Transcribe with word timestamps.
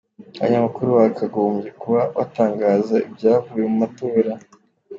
Abanyamakuru 0.37 0.87
bakagombye 0.97 1.69
kuba 1.81 2.01
batangaza 2.17 2.95
ibyavuye 3.07 3.63
mu 3.71 3.75
matora. 3.83 4.31